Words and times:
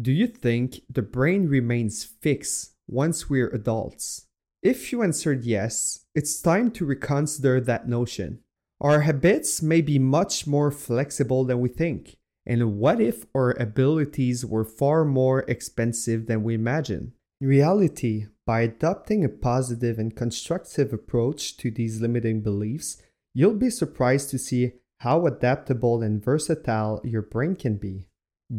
Do 0.00 0.10
you 0.10 0.26
think 0.26 0.80
the 0.90 1.02
brain 1.02 1.48
remains 1.48 2.02
fixed 2.02 2.74
once 2.88 3.30
we're 3.30 3.48
adults? 3.50 4.26
If 4.60 4.90
you 4.90 5.04
answered 5.04 5.44
yes, 5.44 6.06
it's 6.16 6.42
time 6.42 6.72
to 6.72 6.84
reconsider 6.84 7.60
that 7.60 7.88
notion. 7.88 8.40
Our 8.80 9.02
habits 9.02 9.62
may 9.62 9.82
be 9.82 10.00
much 10.00 10.48
more 10.48 10.72
flexible 10.72 11.44
than 11.44 11.60
we 11.60 11.68
think. 11.68 12.16
And 12.44 12.78
what 12.78 13.00
if 13.00 13.24
our 13.36 13.52
abilities 13.52 14.44
were 14.44 14.64
far 14.64 15.04
more 15.04 15.44
expensive 15.46 16.26
than 16.26 16.42
we 16.42 16.54
imagine? 16.54 17.12
In 17.40 17.46
reality, 17.46 18.26
by 18.44 18.62
adopting 18.62 19.24
a 19.24 19.28
positive 19.28 20.00
and 20.00 20.16
constructive 20.16 20.92
approach 20.92 21.56
to 21.58 21.70
these 21.70 22.00
limiting 22.00 22.40
beliefs, 22.40 23.00
you'll 23.32 23.54
be 23.54 23.70
surprised 23.70 24.30
to 24.30 24.38
see 24.38 24.72
how 24.98 25.26
adaptable 25.26 26.02
and 26.02 26.22
versatile 26.22 27.00
your 27.04 27.22
brain 27.22 27.54
can 27.54 27.76
be. 27.76 28.08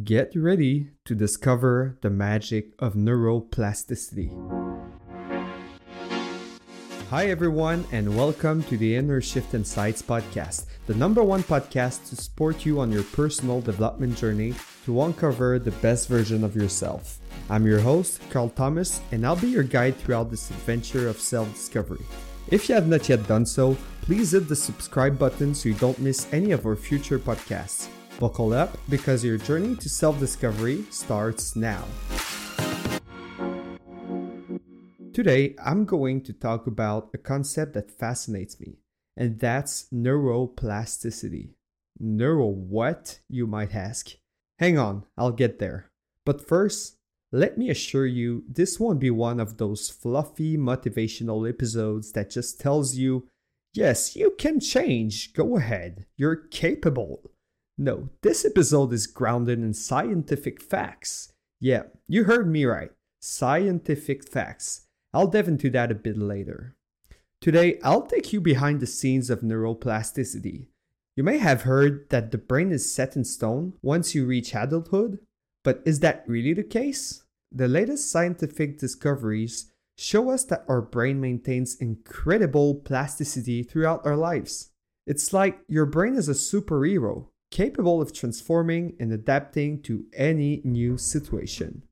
Get 0.04 0.32
ready 0.36 0.89
to 1.05 1.14
discover 1.14 2.00
the 2.02 2.09
magic 2.09 2.73
of 2.80 2.95
neuroplasticity. 2.95 4.34
Hi, 7.12 7.27
everyone, 7.27 7.86
and 7.91 8.17
welcome 8.17 8.63
to 8.63 8.77
the 8.77 8.95
Inner 8.95 9.22
Shift 9.22 9.53
Insights 9.53 10.02
podcast, 10.02 10.66
the 10.88 10.95
number 10.95 11.23
one 11.23 11.44
podcast 11.44 12.09
to 12.09 12.16
support 12.16 12.66
you 12.66 12.80
on 12.80 12.91
your 12.91 13.03
personal 13.03 13.62
development 13.62 14.17
journey 14.17 14.55
to 14.86 15.03
uncover 15.03 15.59
the 15.59 15.72
best 15.72 16.09
version 16.09 16.44
of 16.44 16.55
yourself. 16.55 17.20
I'm 17.50 17.67
your 17.67 17.80
host, 17.80 18.20
Carl 18.31 18.50
Thomas, 18.50 19.02
and 19.12 19.23
I'll 19.25 19.36
be 19.36 19.48
your 19.50 19.64
guide 19.64 19.98
throughout 19.98 20.31
this 20.31 20.50
adventure 20.50 21.08
of 21.08 21.22
self 21.22 21.53
discovery. 21.53 22.03
If 22.50 22.67
you 22.67 22.75
have 22.75 22.88
not 22.88 23.08
yet 23.08 23.27
done 23.27 23.45
so, 23.45 23.77
please 24.02 24.31
hit 24.31 24.50
the 24.50 24.55
subscribe 24.55 25.20
button 25.20 25.53
so 25.53 25.70
you 25.70 25.75
don't 25.75 26.00
miss 26.00 26.27
any 26.34 26.52
of 26.52 26.66
our 26.66 26.75
future 26.75 27.20
podcasts. 27.20 27.88
Buckle 28.19 28.53
up 28.53 28.77
because 28.87 29.25
your 29.25 29.37
journey 29.37 29.75
to 29.75 29.89
self 29.89 30.17
discovery 30.19 30.85
starts 30.89 31.55
now. 31.57 31.83
Today, 35.11 35.55
I'm 35.63 35.83
going 35.83 36.22
to 36.22 36.33
talk 36.33 36.66
about 36.66 37.09
a 37.13 37.17
concept 37.17 37.73
that 37.73 37.91
fascinates 37.91 38.57
me, 38.59 38.77
and 39.17 39.39
that's 39.39 39.88
neuroplasticity. 39.94 41.55
Neuro 41.99 42.47
what, 42.47 43.19
you 43.30 43.47
might 43.47 43.75
ask? 43.75 44.11
Hang 44.59 44.77
on, 44.77 45.03
I'll 45.17 45.31
get 45.31 45.59
there. 45.59 45.91
But 46.25 46.45
first, 46.45 46.95
let 47.33 47.57
me 47.57 47.69
assure 47.69 48.05
you, 48.05 48.44
this 48.47 48.79
won't 48.79 49.00
be 49.02 49.11
one 49.11 49.41
of 49.41 49.57
those 49.57 49.89
fluffy 49.89 50.57
motivational 50.57 51.47
episodes 51.50 52.13
that 52.13 52.29
just 52.29 52.61
tells 52.61 52.95
you, 52.95 53.27
yes, 53.73 54.16
you 54.16 54.35
can 54.38 54.61
change, 54.61 55.33
go 55.33 55.57
ahead, 55.57 56.05
you're 56.16 56.35
capable. 56.35 57.31
No, 57.78 58.09
this 58.22 58.45
episode 58.45 58.94
is 58.94 59.06
grounded 59.06 59.59
in 59.59 59.73
scientific 59.73 60.62
facts. 60.62 61.34
Yeah, 61.59 61.84
you 62.08 62.23
heard 62.23 62.50
me 62.50 62.64
right. 62.66 62.92
Scientific 63.20 64.28
facts. 64.28 64.88
I'll 65.14 65.28
dive 65.28 65.48
into 65.50 65.70
that 65.72 65.92
a 65.92 65.96
bit 65.96 66.18
later. 66.18 66.76
Today, 67.42 67.80
I'll 67.84 68.03
take 68.08 68.31
you 68.31 68.40
behind 68.40 68.80
the 68.80 68.88
scenes 68.88 69.30
of 69.30 69.42
neuroplasticity. 69.42 70.68
You 71.18 71.23
may 71.23 71.38
have 71.38 71.64
heard 71.64 72.09
that 72.09 72.31
the 72.31 72.38
brain 72.38 72.72
is 72.72 72.94
set 72.94 73.16
in 73.16 73.23
stone 73.23 73.73
once 73.81 74.16
you 74.16 74.26
reach 74.26 74.56
adulthood, 74.56 75.20
but 75.64 75.81
is 75.86 76.00
that 76.00 76.23
really 76.28 76.53
the 76.53 76.64
case? 76.64 77.23
The 77.52 77.68
latest 77.68 78.09
scientific 78.09 78.80
discoveries 78.80 79.72
show 79.98 80.30
us 80.30 80.44
that 80.46 80.66
our 80.68 80.81
brain 80.81 81.20
maintains 81.22 81.76
incredible 81.76 82.76
plasticity 82.76 83.64
throughout 83.64 84.06
our 84.06 84.18
lives. 84.18 84.72
It's 85.08 85.34
like 85.34 85.59
your 85.68 85.86
brain 85.86 86.16
is 86.16 86.28
a 86.28 86.34
superhero, 86.34 87.28
capable 87.51 88.01
of 88.01 88.13
transforming 88.13 88.95
and 88.99 89.11
adapting 89.11 89.81
to 89.83 90.05
any 90.13 90.61
new 90.63 90.97
situation. 90.97 91.83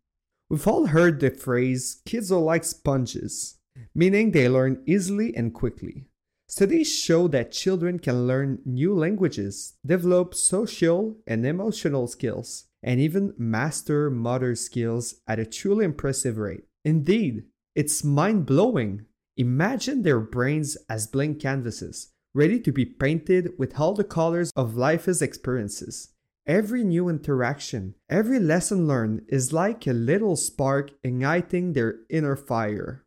We've 0.50 0.68
all 0.68 0.88
heard 0.88 1.20
the 1.20 1.32
phrase 1.32 2.02
kids 2.06 2.32
are 2.32 2.40
like 2.40 2.64
sponges, 2.64 3.58
meaning 3.96 4.32
they 4.32 4.48
learn 4.50 4.84
easily 4.86 5.36
and 5.36 5.54
quickly. 5.54 6.06
Studies 6.48 6.94
show 6.94 7.28
that 7.30 7.52
children 7.52 7.98
can 7.98 8.28
learn 8.28 8.60
new 8.66 8.94
languages, 8.94 9.74
develop 9.86 10.36
social 10.36 11.18
and 11.26 11.46
emotional 11.46 12.06
skills, 12.06 12.66
and 12.84 13.00
even 13.00 13.34
master 13.38 14.12
motor 14.12 14.54
skills 14.54 15.16
at 15.26 15.40
a 15.40 15.46
truly 15.46 15.86
impressive 15.86 16.38
rate. 16.38 16.66
Indeed, 16.86 17.46
it's 17.74 18.04
mind 18.04 18.46
blowing. 18.46 19.06
Imagine 19.38 20.04
their 20.04 20.20
brains 20.20 20.78
as 20.88 21.08
blank 21.08 21.42
canvases, 21.42 22.10
ready 22.34 22.60
to 22.60 22.72
be 22.72 22.86
painted 22.86 23.52
with 23.58 23.80
all 23.80 23.94
the 23.94 24.04
colors 24.04 24.52
of 24.56 24.76
life's 24.76 25.22
experiences. 25.22 26.10
Every 26.46 26.84
new 26.84 27.08
interaction, 27.08 27.96
every 28.10 28.40
lesson 28.40 28.88
learned 28.88 29.22
is 29.30 29.54
like 29.54 29.88
a 29.88 29.94
little 29.94 30.36
spark 30.36 30.92
igniting 31.04 31.74
their 31.74 32.00
inner 32.10 32.36
fire. 32.36 33.06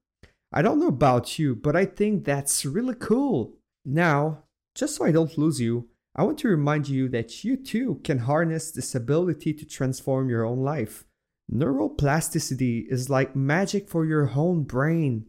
I 0.53 0.63
don't 0.63 0.81
know 0.81 0.87
about 0.87 1.39
you, 1.39 1.55
but 1.55 1.77
I 1.77 1.85
think 1.85 2.25
that's 2.25 2.65
really 2.65 2.95
cool. 2.95 3.59
Now, 3.85 4.45
just 4.75 4.97
so 4.97 5.05
I 5.05 5.13
don't 5.13 5.37
lose 5.37 5.61
you, 5.61 5.89
I 6.15 6.23
want 6.23 6.39
to 6.39 6.49
remind 6.49 6.89
you 6.89 7.11
that 7.11 7.45
you 7.45 7.59
too 7.59 8.01
can 8.05 8.21
harness 8.21 8.71
this 8.71 8.95
ability 8.95 9.53
to 9.53 9.67
transform 9.67 10.31
your 10.31 10.47
own 10.47 10.61
life. 10.61 11.05
Neuroplasticity 11.53 12.87
is 12.89 13.11
like 13.11 13.37
magic 13.37 13.89
for 13.89 14.07
your 14.07 14.31
own 14.35 14.63
brain. 14.63 15.27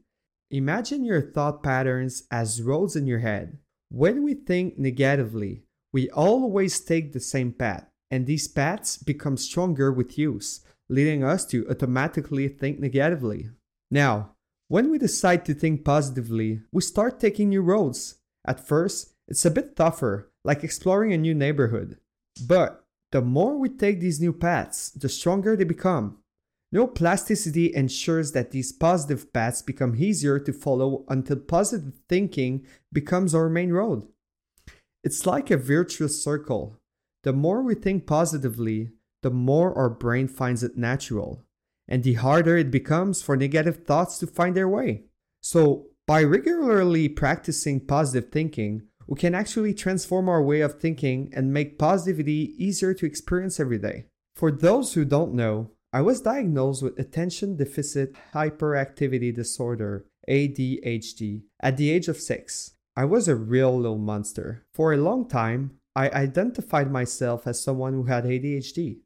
Imagine 0.50 1.03
your 1.03 1.22
thought 1.22 1.62
patterns 1.62 2.24
as 2.31 2.62
roads 2.62 2.96
in 2.96 3.06
your 3.06 3.19
head. 3.19 3.57
When 3.90 4.24
we 4.24 4.34
think 4.34 4.78
negatively, 4.78 5.64
we 5.94 6.09
always 6.09 6.80
take 6.80 7.14
the 7.14 7.20
same 7.20 7.53
path 7.53 7.88
and 8.09 8.25
these 8.25 8.48
paths 8.48 8.98
become 8.98 9.38
stronger 9.38 9.92
with 9.92 10.18
use, 10.18 10.62
leading 10.90 11.24
us 11.24 11.46
to 11.48 11.68
automatically 11.70 12.48
think 12.48 12.80
negatively. 12.80 13.50
Now, 13.92 14.36
when 14.68 14.90
we 14.90 14.98
decide 14.98 15.46
to 15.46 15.53
think 15.53 15.86
positively, 15.86 16.62
we 16.72 16.81
start 16.81 17.20
taking 17.20 17.50
new 17.50 17.62
roads. 17.62 18.16
At 18.46 18.66
first, 18.66 19.14
it's 19.28 19.46
a 19.46 19.52
bit 19.52 19.75
tougher, 19.75 20.31
like 20.44 20.64
exploring 20.64 21.14
a 21.14 21.18
new 21.18 21.34
neighborhood. 21.34 21.98
But 22.46 22.84
the 23.12 23.22
more 23.22 23.58
we 23.58 23.69
take 23.69 24.00
these 24.00 24.19
new 24.19 24.34
paths, 24.34 24.92
the 24.92 25.09
stronger 25.09 25.56
they 25.56 25.64
become. 25.64 26.18
Neuroplasticity 26.73 27.72
ensures 27.72 28.33
that 28.33 28.51
these 28.51 28.73
positive 28.73 29.31
paths 29.31 29.61
become 29.61 29.95
easier 29.95 30.38
to 30.39 30.51
follow 30.51 31.05
until 31.07 31.38
positive 31.38 31.94
thinking 32.09 32.66
becomes 32.91 33.33
our 33.33 33.47
main 33.47 33.72
road. 33.72 34.05
It's 35.03 35.25
like 35.25 35.50
a 35.50 35.57
virtuous 35.57 36.22
circle. 36.22 36.77
The 37.23 37.31
more 37.31 37.63
we 37.63 37.75
think 37.75 38.06
positively, 38.06 38.89
the 39.23 39.31
more 39.31 39.73
our 39.77 39.89
brain 39.89 40.27
finds 40.27 40.63
it 40.63 40.77
natural, 40.77 41.44
and 41.88 42.03
the 42.03 42.16
harder 42.16 42.57
it 42.57 42.69
becomes 42.69 43.22
for 43.22 43.38
negative 43.38 43.85
thoughts 43.85 44.17
to 44.19 44.27
find 44.27 44.56
their 44.56 44.67
way. 44.67 45.03
So, 45.41 45.88
by 46.06 46.23
regularly 46.23 47.09
practicing 47.09 47.79
positive 47.79 48.31
thinking, 48.31 48.83
we 49.07 49.17
can 49.17 49.33
actually 49.33 49.73
transform 49.73 50.27
our 50.27 50.44
way 50.44 50.61
of 50.61 50.79
thinking 50.79 51.31
and 51.33 51.53
make 51.53 51.79
positivity 51.79 52.53
easier 52.57 52.94
to 52.94 53.06
experience 53.06 53.59
every 53.59 53.77
day. 53.77 54.06
For 54.35 54.51
those 54.51 54.94
who 54.94 55.06
don't 55.06 55.33
know, 55.33 55.72
I 55.94 56.02
was 56.02 56.20
diagnosed 56.20 56.84
with 56.84 57.00
attention 57.00 57.56
deficit 57.56 58.14
hyperactivity 58.34 59.34
disorder, 59.34 60.06
ADHD, 60.28 61.44
at 61.62 61.78
the 61.78 61.92
age 61.92 62.09
of 62.09 62.18
6. 62.18 62.72
I 62.98 63.06
was 63.06 63.30
a 63.30 63.38
real 63.38 63.78
little 63.78 63.98
monster. 63.98 64.66
For 64.74 64.92
a 64.92 64.98
long 64.98 65.30
time, 65.30 65.80
I 65.96 66.09
identified 66.09 66.92
myself 66.92 67.48
as 67.48 67.64
someone 67.64 67.94
who 67.94 68.03
had 68.03 68.25
ADHD, 68.25 68.98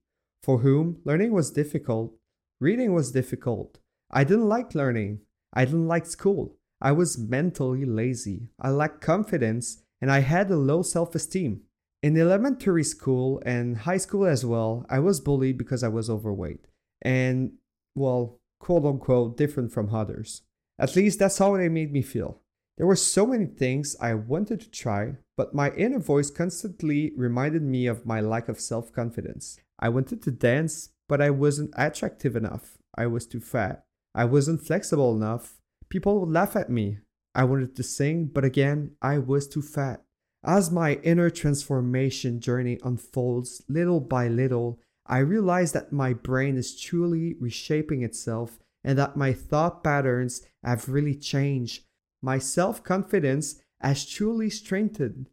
for 0.41 0.59
whom 0.59 0.97
learning 1.05 1.33
was 1.33 1.51
difficult, 1.51 2.15
reading 2.59 2.93
was 2.93 3.11
difficult. 3.11 3.77
I 4.09 4.23
didn't 4.23 4.49
like 4.49 4.73
learning. 4.73 5.19
I 5.53 5.65
didn't 5.65 5.87
like 5.87 6.07
school. 6.07 6.57
I 6.81 6.93
was 6.93 7.15
mentally 7.15 7.85
lazy. 7.85 8.49
I 8.59 8.71
lacked 8.71 9.01
confidence 9.01 9.83
and 10.01 10.11
I 10.11 10.21
had 10.21 10.49
a 10.49 10.55
low 10.55 10.81
self 10.81 11.13
esteem. 11.13 11.61
In 12.01 12.17
elementary 12.17 12.83
school 12.83 13.39
and 13.45 13.77
high 13.77 13.97
school 13.97 14.25
as 14.25 14.43
well, 14.43 14.83
I 14.89 14.97
was 14.97 15.19
bullied 15.19 15.59
because 15.59 15.83
I 15.83 15.87
was 15.87 16.09
overweight 16.09 16.65
and, 17.01 17.53
well, 17.95 18.39
quote 18.59 18.85
unquote, 18.85 19.37
different 19.37 19.71
from 19.71 19.93
others. 19.93 20.43
At 20.79 20.95
least 20.95 21.19
that's 21.19 21.37
how 21.37 21.55
they 21.57 21.69
made 21.69 21.91
me 21.91 22.01
feel. 22.01 22.41
There 22.77 22.87
were 22.87 22.95
so 22.95 23.25
many 23.27 23.45
things 23.45 23.95
I 23.99 24.13
wanted 24.13 24.61
to 24.61 24.71
try, 24.71 25.17
but 25.37 25.53
my 25.53 25.71
inner 25.71 25.99
voice 25.99 26.31
constantly 26.31 27.11
reminded 27.15 27.61
me 27.61 27.85
of 27.85 28.05
my 28.05 28.21
lack 28.21 28.49
of 28.49 28.59
self 28.59 28.91
confidence. 28.91 29.59
I 29.79 29.89
wanted 29.89 30.21
to 30.23 30.31
dance, 30.31 30.89
but 31.07 31.21
I 31.21 31.29
wasn't 31.29 31.73
attractive 31.75 32.35
enough. 32.35 32.77
I 32.97 33.07
was 33.07 33.27
too 33.27 33.39
fat. 33.39 33.83
I 34.15 34.25
wasn't 34.25 34.65
flexible 34.65 35.15
enough. 35.15 35.59
People 35.89 36.19
would 36.19 36.29
laugh 36.29 36.55
at 36.55 36.69
me. 36.69 36.99
I 37.33 37.43
wanted 37.43 37.75
to 37.75 37.83
sing, 37.83 38.25
but 38.25 38.43
again, 38.43 38.91
I 39.01 39.17
was 39.19 39.47
too 39.47 39.61
fat. 39.61 40.03
As 40.43 40.71
my 40.71 40.95
inner 41.03 41.29
transformation 41.29 42.39
journey 42.39 42.79
unfolds 42.83 43.61
little 43.69 43.99
by 43.99 44.27
little, 44.27 44.79
I 45.11 45.17
realize 45.17 45.73
that 45.73 45.91
my 45.91 46.13
brain 46.13 46.55
is 46.55 46.79
truly 46.79 47.35
reshaping 47.37 48.01
itself 48.01 48.57
and 48.81 48.97
that 48.97 49.17
my 49.17 49.33
thought 49.33 49.83
patterns 49.83 50.41
have 50.63 50.87
really 50.87 51.15
changed. 51.15 51.83
My 52.21 52.39
self 52.39 52.81
confidence 52.81 53.61
has 53.81 54.05
truly 54.05 54.49
strengthened. 54.49 55.27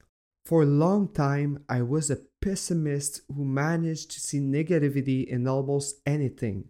For 0.45 0.63
a 0.63 0.67
long 0.67 1.13
time, 1.13 1.65
I 1.69 1.83
was 1.83 2.11
a 2.11 2.19
pessimist 2.43 3.21
who 3.33 3.45
managed 3.45 4.11
to 4.11 4.21
see 4.21 4.41
negativity 4.41 5.25
in 5.25 5.47
almost 5.47 6.01
anything. 6.05 6.65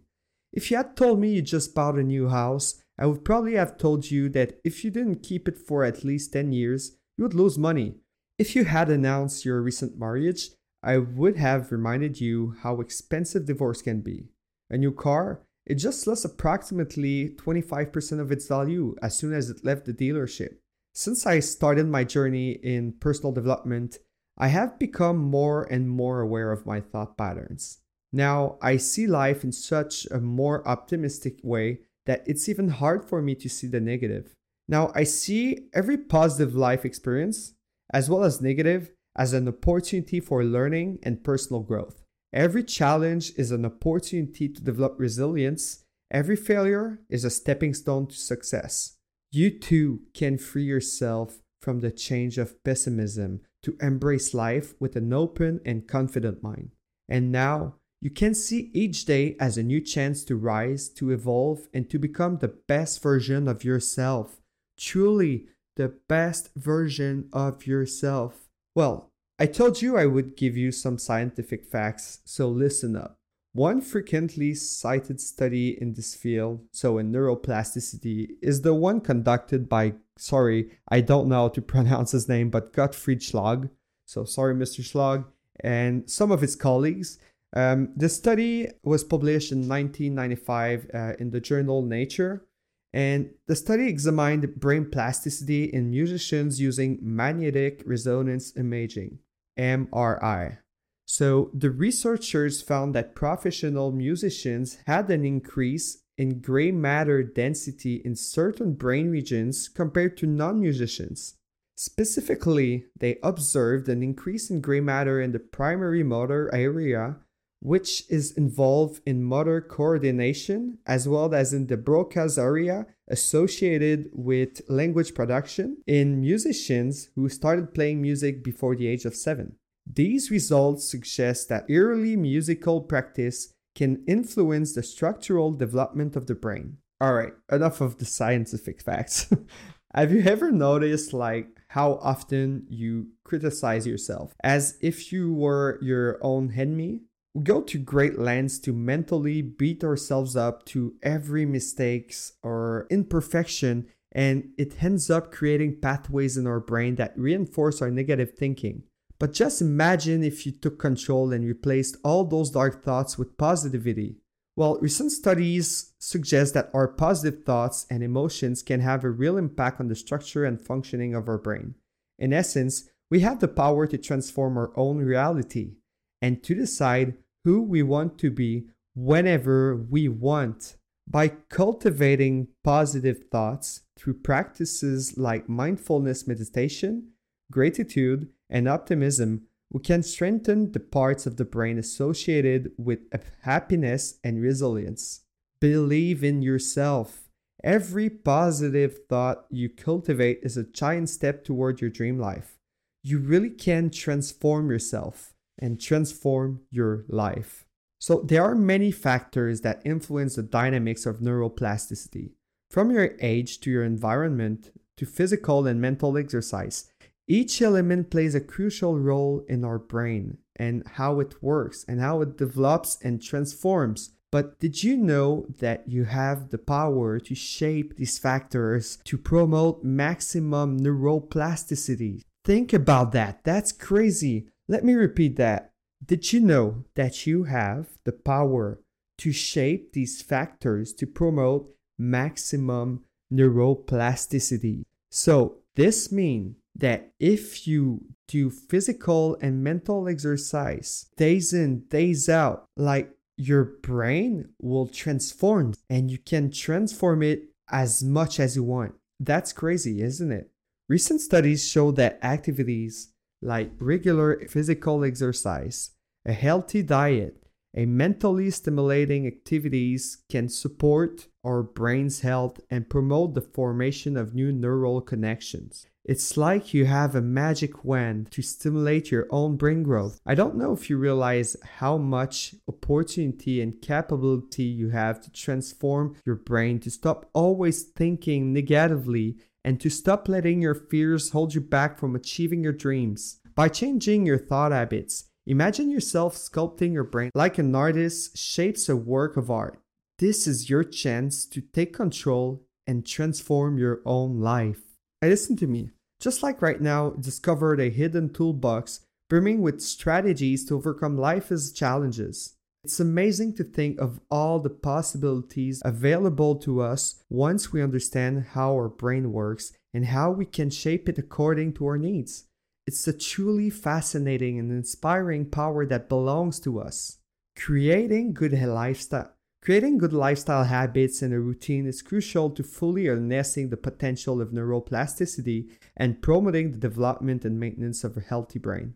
If 0.53 0.69
you 0.69 0.77
had 0.77 0.95
told 0.95 1.19
me 1.19 1.33
you 1.33 1.41
just 1.41 1.73
bought 1.73 1.97
a 1.97 2.03
new 2.03 2.29
house, 2.29 2.83
I 2.99 3.07
would 3.07 3.25
probably 3.25 3.55
have 3.55 3.77
told 3.77 4.11
you 4.11 4.29
that 4.29 4.59
if 4.63 4.83
you 4.83 4.91
didn't 4.91 5.23
keep 5.23 5.47
it 5.47 5.57
for 5.57 5.83
at 5.83 6.03
least 6.03 6.33
10 6.33 6.51
years, 6.51 6.97
you 7.17 7.23
would 7.23 7.33
lose 7.33 7.57
money. 7.57 7.95
If 8.37 8.55
you 8.55 8.65
had 8.65 8.89
announced 8.89 9.45
your 9.45 9.61
recent 9.61 9.97
marriage, 9.97 10.49
I 10.81 10.97
would 10.97 11.35
have 11.37 11.71
reminded 11.71 12.21
you 12.21 12.55
how 12.61 12.79
expensive 12.79 13.45
divorce 13.45 13.81
can 13.81 14.01
be. 14.01 14.29
A 14.69 14.77
new 14.77 14.91
car, 14.91 15.41
it 15.65 15.75
just 15.75 16.07
lost 16.07 16.25
approximately 16.25 17.29
25% 17.29 18.19
of 18.19 18.31
its 18.31 18.47
value 18.47 18.95
as 19.01 19.17
soon 19.17 19.33
as 19.33 19.49
it 19.49 19.65
left 19.65 19.85
the 19.85 19.93
dealership. 19.93 20.57
Since 20.93 21.25
I 21.25 21.39
started 21.39 21.87
my 21.87 22.03
journey 22.03 22.51
in 22.51 22.93
personal 22.93 23.31
development, 23.31 23.99
I 24.37 24.47
have 24.47 24.79
become 24.79 25.17
more 25.17 25.63
and 25.63 25.89
more 25.89 26.21
aware 26.21 26.51
of 26.51 26.65
my 26.65 26.79
thought 26.79 27.17
patterns. 27.17 27.79
Now, 28.11 28.57
I 28.61 28.77
see 28.77 29.05
life 29.05 29.43
in 29.43 29.51
such 29.51 30.05
a 30.07 30.19
more 30.19 30.67
optimistic 30.67 31.39
way 31.43 31.81
that 32.05 32.23
it's 32.25 32.49
even 32.49 32.69
hard 32.69 33.05
for 33.05 33.21
me 33.21 33.35
to 33.35 33.49
see 33.49 33.67
the 33.67 33.79
negative. 33.79 34.33
Now, 34.67 34.91
I 34.95 35.03
see 35.03 35.67
every 35.73 35.97
positive 35.97 36.55
life 36.55 36.85
experience, 36.85 37.53
as 37.93 38.09
well 38.09 38.23
as 38.23 38.41
negative, 38.41 38.91
as 39.15 39.33
an 39.33 39.47
opportunity 39.47 40.19
for 40.19 40.43
learning 40.43 40.99
and 41.03 41.23
personal 41.23 41.61
growth. 41.61 42.03
Every 42.31 42.63
challenge 42.63 43.33
is 43.37 43.51
an 43.51 43.65
opportunity 43.65 44.47
to 44.49 44.61
develop 44.61 44.95
resilience. 44.97 45.83
Every 46.11 46.35
failure 46.35 46.99
is 47.09 47.25
a 47.25 47.29
stepping 47.29 47.73
stone 47.73 48.07
to 48.07 48.15
success. 48.15 48.97
You 49.31 49.51
too 49.51 50.01
can 50.13 50.37
free 50.37 50.63
yourself 50.63 51.41
from 51.61 51.79
the 51.79 51.91
change 51.91 52.37
of 52.37 52.63
pessimism 52.63 53.41
to 53.63 53.77
embrace 53.81 54.33
life 54.33 54.73
with 54.79 54.95
an 54.95 55.11
open 55.11 55.59
and 55.65 55.87
confident 55.87 56.41
mind. 56.41 56.71
And 57.07 57.31
now 57.31 57.75
you 58.01 58.09
can 58.09 58.33
see 58.33 58.71
each 58.73 59.05
day 59.05 59.35
as 59.39 59.57
a 59.57 59.63
new 59.63 59.81
chance 59.81 60.23
to 60.25 60.35
rise, 60.35 60.87
to 60.89 61.11
evolve, 61.11 61.67
and 61.73 61.89
to 61.89 61.99
become 61.99 62.37
the 62.37 62.47
best 62.47 63.01
version 63.03 63.47
of 63.47 63.63
yourself. 63.63 64.39
Truly, 64.77 65.47
the 65.75 65.89
best 66.07 66.49
version 66.55 67.27
of 67.33 67.67
yourself. 67.67 68.48
Well, 68.75 69.11
I 69.39 69.45
told 69.45 69.81
you 69.81 69.97
I 69.97 70.05
would 70.05 70.35
give 70.35 70.57
you 70.57 70.71
some 70.71 70.97
scientific 70.97 71.65
facts, 71.65 72.19
so 72.25 72.49
listen 72.49 72.95
up. 72.95 73.19
One 73.53 73.81
frequently 73.81 74.53
cited 74.53 75.19
study 75.19 75.77
in 75.81 75.93
this 75.93 76.13
field, 76.13 76.65
so 76.71 76.97
in 76.97 77.11
neuroplasticity, 77.11 78.31
is 78.41 78.61
the 78.61 78.75
one 78.75 79.01
conducted 79.01 79.67
by, 79.67 79.93
sorry, 80.17 80.77
I 80.89 81.01
don't 81.01 81.29
know 81.29 81.43
how 81.43 81.49
to 81.49 81.61
pronounce 81.73 82.11
his 82.11 82.29
name, 82.29 82.49
but 82.49 82.73
Gottfried 82.73 83.21
Schlaug. 83.21 83.69
So 84.05 84.23
sorry, 84.23 84.55
Mr. 84.55 84.81
Schlaug, 84.81 85.25
and 85.61 86.09
some 86.09 86.31
of 86.31 86.41
his 86.41 86.55
colleagues. 86.55 87.17
Um, 87.55 87.93
the 87.95 88.09
study 88.09 88.67
was 88.83 89.03
published 89.03 89.51
in 89.51 89.67
1995 89.67 90.87
uh, 90.93 91.13
in 91.19 91.31
the 91.31 91.39
journal 91.39 91.81
Nature, 91.81 92.45
and 92.93 93.29
the 93.47 93.55
study 93.55 93.87
examined 93.87 94.55
brain 94.55 94.89
plasticity 94.89 95.65
in 95.65 95.91
musicians 95.91 96.59
using 96.59 96.97
magnetic 97.01 97.83
resonance 97.85 98.55
imaging, 98.57 99.19
MRI. 99.57 100.57
So 101.05 101.51
the 101.53 101.71
researchers 101.71 102.61
found 102.61 102.93
that 102.95 103.15
professional 103.15 103.91
musicians 103.91 104.77
had 104.85 105.09
an 105.09 105.25
increase 105.25 106.03
in 106.17 106.41
gray 106.41 106.71
matter 106.71 107.23
density 107.23 107.95
in 108.05 108.15
certain 108.15 108.73
brain 108.73 109.09
regions 109.09 109.69
compared 109.69 110.17
to 110.17 110.27
non 110.27 110.59
musicians. 110.59 111.35
Specifically, 111.75 112.85
they 112.99 113.17
observed 113.23 113.87
an 113.87 114.03
increase 114.03 114.49
in 114.49 114.59
gray 114.59 114.81
matter 114.81 115.21
in 115.21 115.31
the 115.31 115.39
primary 115.39 116.03
motor 116.03 116.53
area, 116.53 117.15
which 117.61 118.03
is 118.09 118.31
involved 118.31 119.01
in 119.05 119.23
motor 119.23 119.61
coordination, 119.61 120.77
as 120.85 121.07
well 121.07 121.33
as 121.33 121.53
in 121.53 121.67
the 121.67 121.77
Broca's 121.77 122.37
area 122.37 122.85
associated 123.09 124.09
with 124.13 124.61
language 124.69 125.13
production 125.13 125.77
in 125.85 126.21
musicians 126.21 127.09
who 127.15 127.27
started 127.27 127.73
playing 127.73 128.01
music 128.01 128.43
before 128.43 128.75
the 128.75 128.87
age 128.87 129.05
of 129.05 129.15
seven. 129.15 129.55
These 129.91 130.29
results 130.29 130.89
suggest 130.89 131.49
that 131.49 131.65
early 131.69 132.15
musical 132.15 132.81
practice 132.81 133.53
can 133.75 134.03
influence 134.07 134.73
the 134.73 134.83
structural 134.83 135.53
development 135.53 136.15
of 136.15 136.27
the 136.27 136.35
brain. 136.35 136.77
All 137.01 137.13
right, 137.13 137.33
enough 137.51 137.81
of 137.81 137.97
the 137.97 138.05
scientific 138.05 138.81
facts. 138.81 139.33
Have 139.95 140.11
you 140.11 140.21
ever 140.21 140.51
noticed 140.51 141.13
like 141.13 141.47
how 141.69 141.93
often 141.95 142.67
you 142.69 143.07
criticize 143.23 143.87
yourself 143.87 144.33
as 144.43 144.77
if 144.81 145.11
you 145.11 145.33
were 145.33 145.79
your 145.81 146.19
own 146.21 146.53
enemy? 146.55 147.01
We 147.33 147.43
go 147.43 147.61
to 147.61 147.77
great 147.77 148.17
lengths 148.17 148.57
to 148.59 148.73
mentally 148.73 149.41
beat 149.41 149.83
ourselves 149.83 150.35
up 150.35 150.65
to 150.67 150.95
every 151.03 151.45
mistakes 151.45 152.33
or 152.41 152.87
imperfection 152.89 153.87
and 154.11 154.49
it 154.57 154.83
ends 154.83 155.09
up 155.09 155.31
creating 155.31 155.79
pathways 155.81 156.37
in 156.37 156.47
our 156.47 156.59
brain 156.59 156.95
that 156.95 157.17
reinforce 157.17 157.81
our 157.81 157.91
negative 157.91 158.33
thinking. 158.37 158.83
But 159.19 159.33
just 159.33 159.61
imagine 159.61 160.23
if 160.23 160.45
you 160.45 160.51
took 160.51 160.79
control 160.79 161.31
and 161.31 161.45
replaced 161.45 161.97
all 162.03 162.23
those 162.23 162.49
dark 162.49 162.83
thoughts 162.83 163.17
with 163.17 163.37
positivity. 163.37 164.17
Well, 164.55 164.79
recent 164.81 165.11
studies 165.11 165.93
suggest 165.99 166.53
that 166.53 166.71
our 166.73 166.87
positive 166.87 167.43
thoughts 167.43 167.85
and 167.89 168.01
emotions 168.01 168.63
can 168.63 168.79
have 168.79 169.03
a 169.03 169.09
real 169.09 169.37
impact 169.37 169.79
on 169.79 169.87
the 169.87 169.95
structure 169.95 170.45
and 170.45 170.59
functioning 170.59 171.13
of 171.13 171.29
our 171.29 171.37
brain. 171.37 171.75
In 172.17 172.33
essence, 172.33 172.89
we 173.09 173.19
have 173.21 173.39
the 173.39 173.47
power 173.47 173.87
to 173.87 173.97
transform 173.97 174.57
our 174.57 174.71
own 174.75 174.97
reality 174.97 175.73
and 176.21 176.43
to 176.43 176.55
decide 176.55 177.15
who 177.43 177.61
we 177.61 177.81
want 177.81 178.17
to 178.19 178.29
be 178.29 178.65
whenever 178.95 179.75
we 179.75 180.07
want. 180.07 180.75
By 181.07 181.29
cultivating 181.49 182.49
positive 182.63 183.23
thoughts 183.31 183.81
through 183.97 184.15
practices 184.15 185.17
like 185.17 185.49
mindfulness 185.49 186.27
meditation, 186.27 187.09
gratitude, 187.51 188.29
and 188.49 188.67
optimism, 188.67 189.47
we 189.71 189.81
can 189.81 190.03
strengthen 190.03 190.71
the 190.71 190.79
parts 190.79 191.25
of 191.25 191.37
the 191.37 191.45
brain 191.45 191.77
associated 191.77 192.71
with 192.77 192.99
happiness 193.41 194.19
and 194.23 194.41
resilience. 194.41 195.21
Believe 195.59 196.23
in 196.23 196.41
yourself. 196.41 197.29
Every 197.63 198.09
positive 198.09 198.99
thought 199.09 199.45
you 199.49 199.69
cultivate 199.69 200.39
is 200.43 200.57
a 200.57 200.63
giant 200.63 201.09
step 201.09 201.43
toward 201.43 201.81
your 201.81 201.89
dream 201.89 202.17
life. 202.17 202.57
You 203.03 203.19
really 203.19 203.49
can 203.49 203.89
transform 203.89 204.69
yourself 204.69 205.33
and 205.59 205.79
transform 205.79 206.61
your 206.71 207.05
life. 207.07 207.65
So, 207.99 208.21
there 208.21 208.43
are 208.43 208.55
many 208.55 208.91
factors 208.91 209.61
that 209.61 209.81
influence 209.85 210.35
the 210.35 210.43
dynamics 210.43 211.05
of 211.05 211.19
neuroplasticity. 211.19 212.31
From 212.69 212.91
your 212.91 213.15
age 213.19 213.59
to 213.61 213.71
your 213.71 213.83
environment 213.83 214.71
to 214.97 215.05
physical 215.05 215.67
and 215.67 215.81
mental 215.81 216.17
exercise, 216.17 216.89
each 217.27 217.61
element 217.61 218.09
plays 218.09 218.35
a 218.35 218.41
crucial 218.41 218.97
role 218.97 219.45
in 219.47 219.63
our 219.63 219.77
brain 219.77 220.37
and 220.55 220.83
how 220.95 221.19
it 221.19 221.43
works 221.43 221.85
and 221.87 221.99
how 221.99 222.21
it 222.21 222.37
develops 222.37 222.97
and 223.01 223.21
transforms. 223.21 224.11
But 224.31 224.59
did 224.59 224.83
you 224.83 224.95
know 224.95 225.45
that 225.59 225.87
you 225.87 226.05
have 226.05 226.49
the 226.49 226.57
power 226.57 227.19
to 227.19 227.35
shape 227.35 227.95
these 227.95 228.19
factors 228.19 228.97
to 229.05 229.17
promote 229.17 229.83
maximum 229.83 230.79
neuroplasticity? 230.79 232.23
Think 232.45 232.73
about 232.73 233.11
that. 233.13 233.43
That's 233.43 233.71
crazy. 233.71 234.47
Let 234.69 234.85
me 234.85 234.93
repeat 234.93 235.35
that. 235.37 235.71
Did 236.05 236.31
you 236.31 236.39
know 236.39 236.85
that 236.93 237.25
you 237.25 237.45
have 237.45 237.87
the 238.05 238.11
power 238.11 238.79
to 239.17 239.31
shape 239.31 239.93
these 239.93 240.21
factors 240.21 240.93
to 240.93 241.07
promote 241.07 241.73
maximum 241.97 243.03
neuroplasticity? 243.33 244.83
So, 245.09 245.57
this 245.75 246.11
means 246.11 246.55
that 246.75 247.11
if 247.19 247.67
you 247.67 248.05
do 248.27 248.51
physical 248.51 249.37
and 249.41 249.63
mental 249.63 250.07
exercise 250.07 251.09
days 251.17 251.51
in, 251.51 251.85
days 251.87 252.29
out, 252.29 252.65
like 252.77 253.09
your 253.37 253.63
brain 253.63 254.49
will 254.61 254.87
transform 254.87 255.73
and 255.89 256.11
you 256.11 256.19
can 256.19 256.51
transform 256.51 257.23
it 257.23 257.45
as 257.71 258.03
much 258.03 258.39
as 258.39 258.55
you 258.55 258.63
want. 258.63 258.93
That's 259.19 259.51
crazy, 259.51 260.03
isn't 260.03 260.31
it? 260.31 260.51
Recent 260.87 261.21
studies 261.21 261.67
show 261.67 261.91
that 261.93 262.19
activities 262.23 263.13
like 263.41 263.71
regular 263.79 264.47
physical 264.47 265.03
exercise, 265.03 265.91
a 266.25 266.33
healthy 266.33 266.83
diet, 266.83 267.43
a 267.75 267.85
mentally 267.85 268.49
stimulating 268.49 269.27
activities 269.27 270.23
can 270.29 270.49
support 270.49 271.27
our 271.45 271.61
brain's 271.61 272.21
health 272.21 272.59
and 272.69 272.89
promote 272.89 273.35
the 273.35 273.41
formation 273.41 274.17
of 274.17 274.33
new 274.33 274.51
neural 274.51 275.01
connections. 275.01 275.85
It's 276.03 276.35
like 276.35 276.73
you 276.73 276.85
have 276.85 277.13
a 277.13 277.21
magic 277.21 277.85
wand 277.85 278.31
to 278.31 278.41
stimulate 278.41 279.11
your 279.11 279.27
own 279.29 279.57
brain 279.57 279.83
growth. 279.83 280.19
I 280.25 280.33
don't 280.33 280.55
know 280.55 280.73
if 280.73 280.89
you 280.89 280.97
realize 280.97 281.55
how 281.77 281.99
much 281.99 282.55
opportunity 282.67 283.61
and 283.61 283.79
capability 283.79 284.63
you 284.63 284.89
have 284.89 285.21
to 285.21 285.31
transform 285.31 286.15
your 286.25 286.35
brain 286.35 286.79
to 286.79 286.89
stop 286.89 287.29
always 287.33 287.83
thinking 287.83 288.51
negatively 288.51 289.37
and 289.63 289.79
to 289.81 289.89
stop 289.89 290.27
letting 290.27 290.61
your 290.61 290.75
fears 290.75 291.31
hold 291.31 291.53
you 291.53 291.61
back 291.61 291.99
from 291.99 292.15
achieving 292.15 292.63
your 292.63 292.73
dreams. 292.73 293.39
By 293.55 293.69
changing 293.69 294.25
your 294.25 294.37
thought 294.37 294.71
habits, 294.71 295.25
imagine 295.45 295.89
yourself 295.89 296.35
sculpting 296.35 296.93
your 296.93 297.03
brain 297.03 297.31
like 297.33 297.57
an 297.57 297.75
artist 297.75 298.37
shapes 298.37 298.87
a 298.87 298.95
work 298.95 299.37
of 299.37 299.51
art. 299.51 299.79
This 300.19 300.47
is 300.47 300.69
your 300.69 300.83
chance 300.83 301.45
to 301.47 301.61
take 301.61 301.93
control 301.93 302.63
and 302.87 303.05
transform 303.05 303.77
your 303.77 304.01
own 304.05 304.39
life. 304.39 304.81
Hey, 305.21 305.29
listen 305.29 305.55
to 305.57 305.67
me. 305.67 305.91
Just 306.19 306.43
like 306.43 306.61
right 306.61 306.81
now, 306.81 307.11
discovered 307.11 307.79
a 307.79 307.89
hidden 307.89 308.33
toolbox 308.33 309.01
brimming 309.29 309.61
with 309.61 309.81
strategies 309.81 310.65
to 310.65 310.75
overcome 310.75 311.17
life's 311.17 311.71
challenges. 311.71 312.55
It's 312.83 312.99
amazing 312.99 313.55
to 313.55 313.63
think 313.63 313.99
of 313.99 314.21
all 314.31 314.59
the 314.59 314.69
possibilities 314.69 315.81
available 315.83 316.55
to 316.57 316.81
us 316.81 317.23
once 317.29 317.73
we 317.73 317.83
understand 317.83 318.45
how 318.51 318.73
our 318.73 318.87
brain 318.87 319.33
works 319.33 319.73
and 319.93 320.05
how 320.05 320.31
we 320.31 320.45
can 320.45 320.69
shape 320.69 321.09
it 321.09 321.17
according 321.17 321.73
to 321.73 321.85
our 321.87 321.97
needs. 321.97 322.45
It's 322.87 323.07
a 323.07 323.13
truly 323.13 323.69
fascinating 323.69 324.57
and 324.57 324.71
inspiring 324.71 325.49
power 325.49 325.85
that 325.87 326.09
belongs 326.09 326.59
to 326.61 326.79
us. 326.79 327.17
Creating 327.55 328.33
good 328.33 328.53
lifestyle 328.53 329.33
Creating 329.61 329.97
good 329.97 330.13
lifestyle 330.13 330.63
habits 330.63 331.21
and 331.21 331.33
a 331.33 331.39
routine 331.39 331.85
is 331.85 332.01
crucial 332.01 332.49
to 332.49 332.63
fully 332.63 333.07
harnessing 333.07 333.69
the 333.69 333.77
potential 333.77 334.39
of 334.39 334.51
neuroplasticity 334.51 335.67
and 335.97 336.21
promoting 336.21 336.71
the 336.71 336.77
development 336.77 337.43
and 337.43 337.59
maintenance 337.59 338.05
of 338.05 338.15
a 338.15 338.21
healthy 338.21 338.57
brain. 338.57 338.93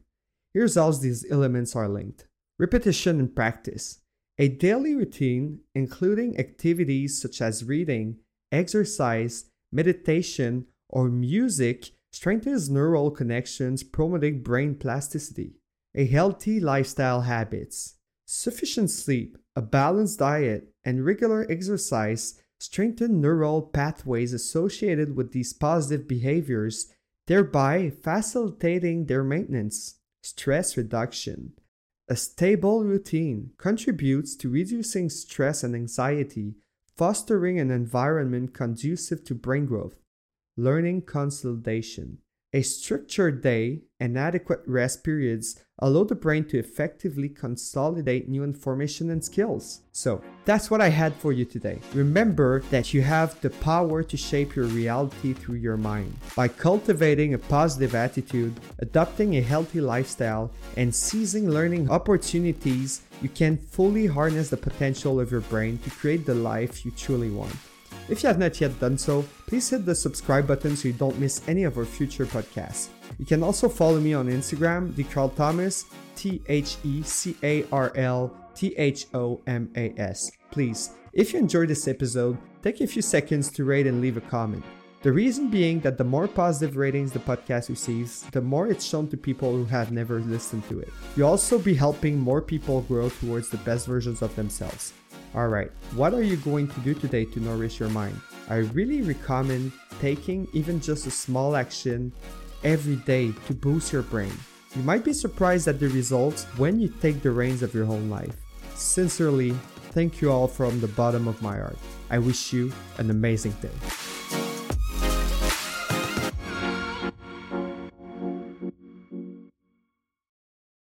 Here's 0.54 0.76
how 0.76 0.90
these 0.92 1.30
elements 1.30 1.76
are 1.76 1.90
linked 1.90 2.28
repetition 2.60 3.20
and 3.20 3.36
practice. 3.36 4.00
A 4.38 4.48
daily 4.48 4.96
routine, 4.96 5.60
including 5.76 6.40
activities 6.40 7.22
such 7.22 7.42
as 7.42 7.64
reading, 7.64 8.18
exercise, 8.52 9.46
meditation, 9.72 10.66
or 10.90 11.10
music, 11.10 11.92
strengthens 12.12 12.70
neural 12.70 13.12
connections, 13.12 13.84
promoting 13.84 14.42
brain 14.42 14.76
plasticity. 14.76 15.54
A 15.96 16.06
healthy 16.06 16.60
lifestyle 16.60 17.22
habits. 17.22 17.96
Sufficient 18.26 18.90
sleep, 18.90 19.38
a 19.56 19.62
balanced 19.62 20.20
diet, 20.20 20.74
and 20.84 21.06
regular 21.06 21.46
exercise 21.50 22.42
strengthen 22.60 23.20
neural 23.20 23.62
pathways 23.62 24.34
associated 24.34 25.16
with 25.16 25.34
these 25.34 25.54
positive 25.54 26.08
behaviors, 26.08 26.88
thereby 27.28 27.92
facilitating 28.02 29.06
their 29.06 29.24
maintenance. 29.24 30.00
Stress 30.24 30.78
reduction. 30.78 31.54
A 32.14 32.16
stable 32.16 32.84
routine 32.84 33.54
contributes 33.58 34.36
to 34.36 34.48
reducing 34.48 35.10
stress 35.10 35.64
and 35.64 35.74
anxiety, 35.74 36.54
fostering 36.96 37.60
an 37.60 37.72
environment 37.72 38.54
conducive 38.54 39.24
to 39.24 39.34
brain 39.34 39.66
growth. 39.66 39.98
Learning 40.56 41.02
consolidation. 41.02 42.20
A 42.56 42.62
structured 42.62 43.42
day 43.42 43.82
and 44.00 44.16
adequate 44.16 44.62
rest 44.68 45.04
periods 45.04 45.60
allow 45.80 46.04
the 46.04 46.14
brain 46.14 46.46
to 46.50 46.60
effectively 46.60 47.28
consolidate 47.28 48.30
new 48.30 48.44
information 48.44 49.10
and 49.10 49.26
skills. 49.26 49.82
So, 49.92 50.22
that's 50.46 50.70
what 50.70 50.80
I 50.80 50.90
had 50.90 51.16
for 51.16 51.32
you 51.32 51.46
today. 51.46 51.80
Remember 51.96 52.60
that 52.70 52.94
you 52.94 53.02
have 53.02 53.42
the 53.42 53.50
power 53.50 54.04
to 54.04 54.16
shape 54.16 54.56
your 54.56 54.68
reality 54.68 55.34
through 55.34 55.56
your 55.56 55.78
mind. 55.78 56.16
By 56.36 56.48
cultivating 56.48 57.34
a 57.34 57.40
positive 57.40 57.96
attitude, 57.96 58.54
adopting 58.78 59.38
a 59.38 59.42
healthy 59.42 59.82
lifestyle, 59.82 60.52
and 60.78 60.94
seizing 60.94 61.50
learning 61.50 61.90
opportunities, 61.90 63.02
you 63.24 63.30
can 63.30 63.58
fully 63.58 64.06
harness 64.06 64.50
the 64.50 64.58
potential 64.58 65.20
of 65.20 65.32
your 65.32 65.42
brain 65.42 65.80
to 65.80 65.90
create 65.90 66.28
the 66.28 66.36
life 66.36 66.86
you 66.86 66.92
truly 66.92 67.32
want. 67.32 67.56
If 68.10 68.22
you 68.22 68.28
have 68.28 68.38
not 68.38 68.60
yet 68.60 68.78
done 68.80 68.98
so, 68.98 69.26
please 69.48 69.70
hit 69.70 69.86
the 69.86 69.96
subscribe 69.96 70.46
button 70.46 70.76
so 70.76 70.90
you 70.90 70.94
don't 70.94 71.18
miss 71.20 71.42
any 71.48 71.64
of 71.64 71.78
our 71.78 71.86
future 71.86 72.26
podcasts. 72.26 72.90
You 73.18 73.26
can 73.26 73.42
also 73.42 73.70
follow 73.70 74.00
me 74.00 74.14
on 74.14 74.28
Instagram, 74.28 74.94
the 74.96 75.06
Carl 75.06 75.30
Thomas, 75.30 75.86
T 76.16 76.42
H 76.48 76.76
E 76.84 77.02
C 77.04 77.36
A 77.44 77.66
R 77.72 77.94
L 77.96 78.36
T 78.56 78.76
H 78.78 79.08
O 79.14 79.40
M 79.48 79.72
A 79.78 79.94
S. 79.98 80.32
Please, 80.52 80.92
if 81.14 81.32
you 81.32 81.40
enjoyed 81.40 81.70
this 81.70 81.88
episode, 81.88 82.38
take 82.62 82.82
a 82.82 82.88
few 82.88 83.02
seconds 83.02 83.50
to 83.52 83.64
rate 83.64 83.88
and 83.88 84.02
leave 84.02 84.18
a 84.18 84.22
comment. 84.22 84.64
The 85.02 85.12
reason 85.12 85.50
being 85.50 85.80
that 85.82 85.98
the 85.98 86.04
more 86.04 86.28
positive 86.28 86.78
ratings 86.78 87.12
the 87.12 87.20
podcast 87.20 87.70
receives, 87.70 88.22
the 88.32 88.42
more 88.42 88.68
it's 88.68 88.86
shown 88.86 89.08
to 89.10 89.18
people 89.18 89.52
who 89.52 89.66
have 89.66 89.92
never 89.92 90.20
listened 90.22 90.68
to 90.70 90.80
it. 90.80 90.90
You'll 91.16 91.30
also 91.30 91.58
be 91.60 91.74
helping 91.74 92.18
more 92.18 92.42
people 92.42 92.82
grow 92.82 93.10
towards 93.10 93.50
the 93.50 93.58
best 93.58 93.86
versions 93.86 94.22
of 94.22 94.36
themselves. 94.36 94.94
Alright, 95.36 95.72
what 95.96 96.14
are 96.14 96.22
you 96.22 96.38
going 96.38 96.68
to 96.68 96.80
do 96.82 96.94
today 96.94 97.26
to 97.26 97.40
nourish 97.40 97.80
your 97.80 97.90
mind? 97.90 98.20
I 98.50 98.58
really 98.58 99.02
recommend 99.02 99.72
taking 100.00 100.48
even 100.54 100.80
just 100.80 101.08
a 101.08 101.12
small 101.12 101.56
action 101.56 102.14
every 102.64 102.98
day 102.98 103.32
to 103.48 103.54
boost 103.56 103.92
your 103.92 104.04
brain. 104.04 104.34
You 104.76 104.84
might 104.84 105.04
be 105.04 105.12
surprised 105.12 105.68
at 105.68 105.80
the 105.80 105.90
results 105.90 106.44
when 106.58 106.80
you 106.80 106.88
take 107.02 107.24
the 107.24 107.32
reins 107.32 107.64
of 107.64 107.74
your 107.74 107.86
own 107.86 108.12
life. 108.12 108.36
Sincerely, 108.76 109.56
thank 109.92 110.22
you 110.22 110.32
all 110.32 110.48
from 110.48 110.80
the 110.80 110.88
bottom 110.90 111.28
of 111.28 111.42
my 111.42 111.58
heart. 111.58 111.78
I 112.12 112.20
wish 112.20 112.54
you 112.54 112.72
an 113.00 113.10
amazing 113.10 113.54
day. 113.54 114.13